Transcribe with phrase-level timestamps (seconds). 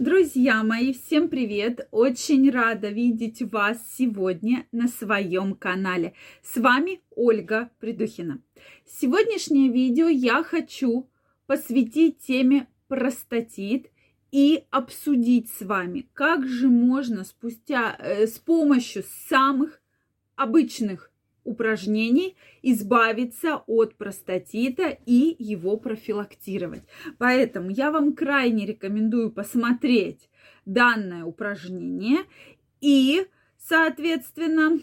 [0.00, 1.86] Друзья мои, всем привет!
[1.92, 6.14] Очень рада видеть вас сегодня на своем канале.
[6.42, 8.42] С вами Ольга Придухина.
[8.84, 11.08] Сегодняшнее видео я хочу
[11.46, 13.92] посвятить теме простатит
[14.32, 19.80] и обсудить с вами, как же можно спустя э, с помощью самых
[20.34, 21.12] обычных
[21.44, 26.82] упражнений избавиться от простатита и его профилактировать.
[27.18, 30.28] Поэтому я вам крайне рекомендую посмотреть
[30.64, 32.20] данное упражнение
[32.80, 33.26] и,
[33.58, 34.80] соответственно,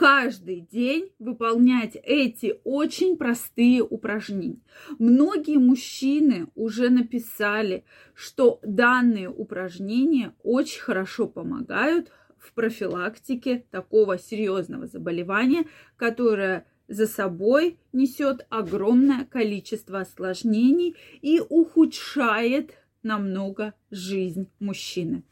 [0.00, 4.62] каждый день выполнять эти очень простые упражнения.
[4.98, 15.66] Многие мужчины уже написали, что данные упражнения очень хорошо помогают в профилактике такого серьезного заболевания,
[15.96, 25.22] которое за собой несет огромное количество осложнений и ухудшает намного жизнь мужчины.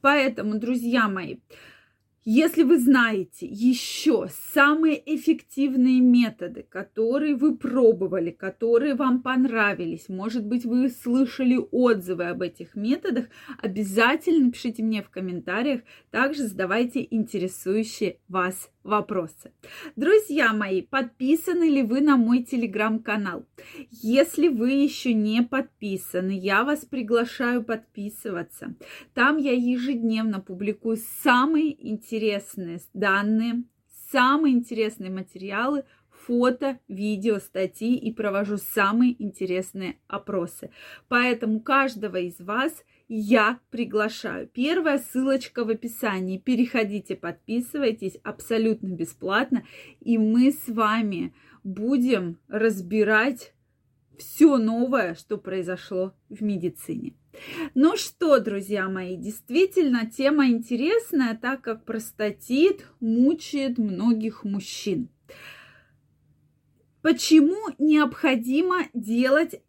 [0.00, 1.38] Поэтому, друзья мои,
[2.30, 10.66] если вы знаете еще самые эффективные методы, которые вы пробовали, которые вам понравились, может быть,
[10.66, 13.28] вы слышали отзывы об этих методах,
[13.62, 19.52] обязательно пишите мне в комментариях, также задавайте интересующие вас вопросы.
[19.94, 23.46] Друзья мои, подписаны ли вы на мой телеграм-канал?
[23.90, 28.74] Если вы еще не подписаны, я вас приглашаю подписываться.
[29.14, 33.64] Там я ежедневно публикую самые интересные данные,
[34.10, 40.70] самые интересные материалы фото, видео, статьи и провожу самые интересные опросы.
[41.08, 44.48] Поэтому каждого из вас– я приглашаю.
[44.48, 46.38] Первая ссылочка в описании.
[46.38, 49.64] Переходите, подписывайтесь абсолютно бесплатно.
[50.00, 53.54] И мы с вами будем разбирать
[54.18, 57.14] все новое, что произошло в медицине.
[57.74, 65.08] Ну что, друзья мои, действительно тема интересная, так как простатит мучает многих мужчин.
[67.00, 69.62] Почему необходимо делать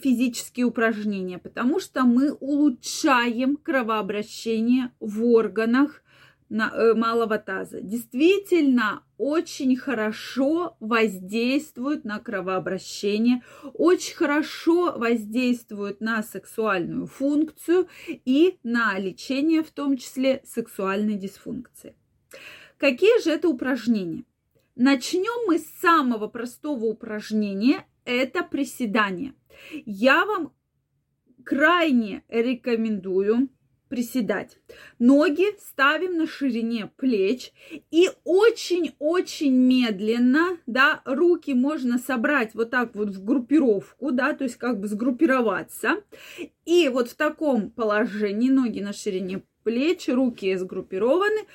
[0.00, 6.02] физические упражнения, потому что мы улучшаем кровообращение в органах
[6.50, 7.80] э, малого таза.
[7.80, 19.62] Действительно, очень хорошо воздействует на кровообращение, очень хорошо воздействует на сексуальную функцию и на лечение,
[19.62, 21.94] в том числе сексуальной дисфункции.
[22.78, 24.24] Какие же это упражнения?
[24.74, 29.34] Начнем мы с самого простого упражнения– это приседание–
[29.84, 30.52] я вам
[31.44, 33.48] крайне рекомендую
[33.88, 34.58] приседать.
[34.98, 37.52] Ноги ставим на ширине плеч
[37.90, 44.56] и очень-очень медленно, да, руки можно собрать вот так вот в группировку, да, то есть
[44.56, 46.02] как бы сгруппироваться.
[46.64, 51.46] И вот в таком положении ноги на ширине плечи, руки сгруппированы,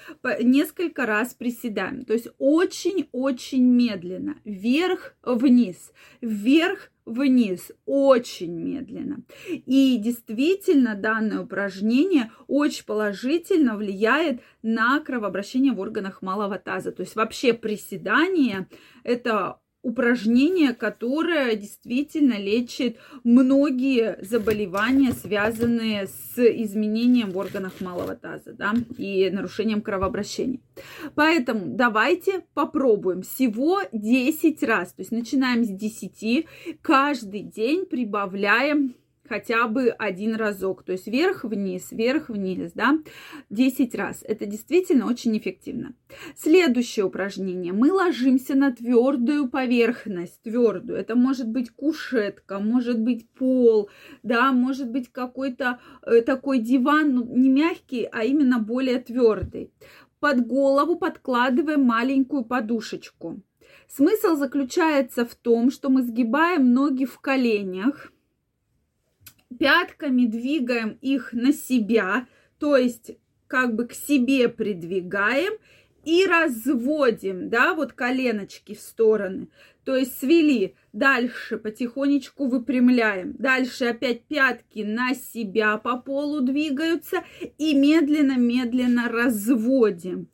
[0.41, 2.03] несколько раз приседаем.
[2.03, 9.23] То есть очень-очень медленно, вверх-вниз, вверх-вниз, очень медленно.
[9.47, 16.91] И действительно данное упражнение очень положительно влияет на кровообращение в органах малого таза.
[16.91, 18.67] То есть вообще приседание
[19.03, 28.73] это упражнение, которое действительно лечит многие заболевания, связанные с изменением в органах малого таза да,
[28.97, 30.59] и нарушением кровообращения.
[31.15, 34.93] Поэтому давайте попробуем всего 10 раз.
[34.93, 36.45] То есть начинаем с 10,
[36.81, 38.95] каждый день прибавляем
[39.29, 42.97] хотя бы один разок, то есть вверх-вниз, вверх-вниз, да,
[43.49, 44.23] 10 раз.
[44.23, 45.93] Это действительно очень эффективно.
[46.35, 47.71] Следующее упражнение.
[47.71, 50.99] Мы ложимся на твердую поверхность, твердую.
[50.99, 53.89] Это может быть кушетка, может быть пол,
[54.23, 59.71] да, может быть какой-то э, такой диван, ну, не мягкий, а именно более твердый.
[60.19, 63.41] Под голову подкладываем маленькую подушечку.
[63.87, 68.11] Смысл заключается в том, что мы сгибаем ноги в коленях,
[69.57, 72.27] пятками двигаем их на себя,
[72.59, 75.53] то есть как бы к себе придвигаем
[76.05, 79.47] и разводим, да, вот коленочки в стороны.
[79.83, 87.23] То есть свели, дальше потихонечку выпрямляем, дальше опять пятки на себя по полу двигаются
[87.57, 90.27] и медленно-медленно разводим.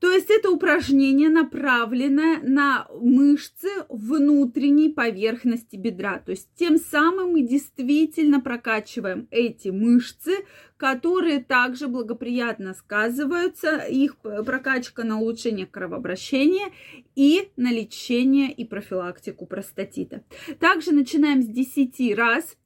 [0.00, 6.18] То есть это упражнение направленное на мышцы внутренней поверхности бедра.
[6.18, 10.32] То есть тем самым мы действительно прокачиваем эти мышцы,
[10.78, 16.72] которые также благоприятно сказываются, их прокачка на улучшение кровообращения
[17.14, 20.24] и на лечение и профилактику простатита.
[20.58, 22.56] Также начинаем с 10 раз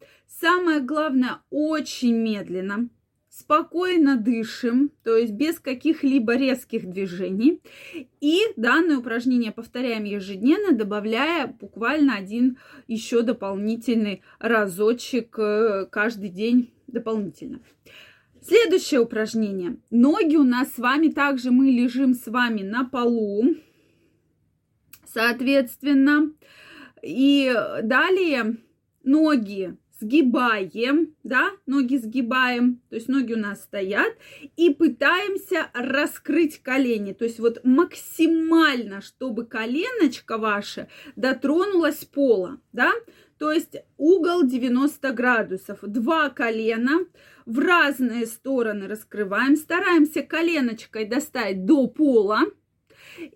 [0.40, 2.88] Самое главное, очень медленно,
[3.36, 7.60] спокойно дышим, то есть без каких-либо резких движений.
[8.20, 17.60] И данное упражнение повторяем ежедневно, добавляя буквально один еще дополнительный разочек э, каждый день дополнительно.
[18.40, 19.78] Следующее упражнение.
[19.90, 23.56] Ноги у нас с вами также мы лежим с вами на полу.
[25.12, 26.30] Соответственно,
[27.02, 27.52] и
[27.82, 28.58] далее
[29.02, 34.12] ноги сгибаем, да, ноги сгибаем, то есть ноги у нас стоят,
[34.56, 42.93] и пытаемся раскрыть колени, то есть вот максимально, чтобы коленочка ваша дотронулась пола, да,
[43.38, 47.00] то есть угол 90 градусов, два колена
[47.47, 52.43] в разные стороны раскрываем, стараемся коленочкой достать до пола,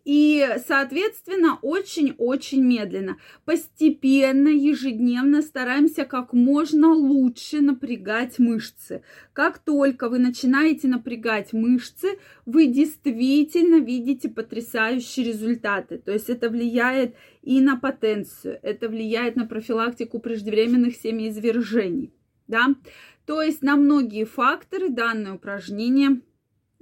[0.04, 9.02] и, соответственно, очень-очень медленно, постепенно, ежедневно стараемся как можно лучше напрягать мышцы.
[9.32, 15.98] Как только вы начинаете напрягать мышцы, вы действительно видите потрясающие результаты.
[15.98, 22.12] То есть это влияет и на потенцию, это влияет на профилактику преждевременных семяизвержений.
[22.46, 22.74] Да?
[23.26, 26.22] То есть на многие факторы данное упражнение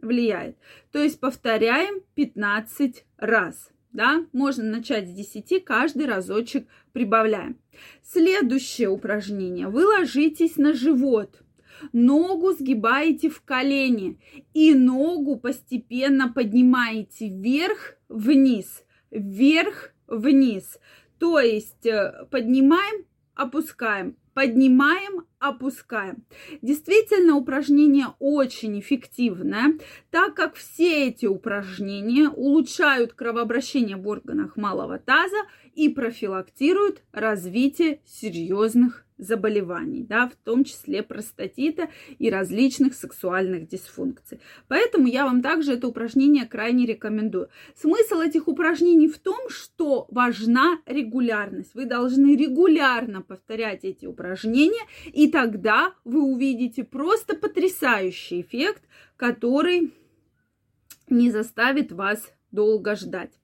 [0.00, 0.56] влияет.
[0.92, 3.70] То есть повторяем 15 раз.
[3.92, 7.58] Да, можно начать с 10, каждый разочек прибавляем.
[8.02, 9.68] Следующее упражнение.
[9.68, 11.42] Вы ложитесь на живот.
[11.92, 14.18] Ногу сгибаете в колени
[14.52, 20.78] и ногу постепенно поднимаете вверх, вниз, вверх, вниз.
[21.18, 26.24] То есть э, поднимаем, опускаем, поднимаем, опускаем.
[26.62, 29.78] Действительно, упражнение очень эффективное,
[30.10, 35.42] так как все эти упражнения улучшают кровообращение в органах малого таза
[35.74, 41.88] и профилактируют развитие серьезных заболеваний, да, в том числе простатита
[42.18, 44.40] и различных сексуальных дисфункций.
[44.68, 47.48] Поэтому я вам также это упражнение крайне рекомендую.
[47.74, 51.74] Смысл этих упражнений в том, что важна регулярность.
[51.74, 58.82] Вы должны регулярно повторять эти упражнения, и тогда вы увидите просто потрясающий эффект,
[59.18, 59.92] который
[61.10, 63.38] не заставит вас долго ждать.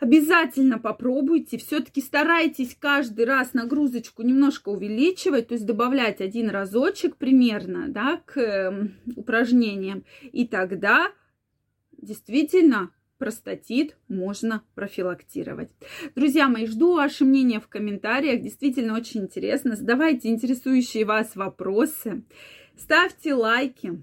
[0.00, 1.58] Обязательно попробуйте.
[1.58, 8.38] Все-таки старайтесь каждый раз нагрузочку немножко увеличивать, то есть добавлять один разочек примерно да, к
[8.38, 10.02] э, упражнениям.
[10.32, 11.12] И тогда
[11.92, 15.70] действительно простатит можно профилактировать.
[16.14, 18.42] Друзья мои, жду ваше мнение в комментариях.
[18.42, 19.76] Действительно очень интересно.
[19.76, 22.22] Задавайте интересующие вас вопросы.
[22.76, 24.02] Ставьте лайки.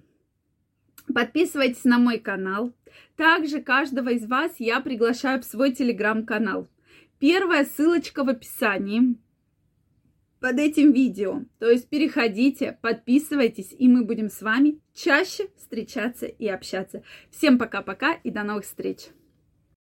[1.14, 2.74] Подписывайтесь на мой канал.
[3.16, 6.68] Также каждого из вас я приглашаю в свой телеграм-канал.
[7.20, 9.16] Первая ссылочка в описании
[10.44, 11.46] под этим видео.
[11.58, 17.02] То есть переходите, подписывайтесь, и мы будем с вами чаще встречаться и общаться.
[17.32, 19.08] Всем пока-пока и до новых встреч!